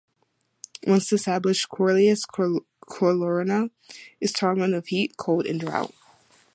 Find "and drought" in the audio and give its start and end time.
5.45-5.93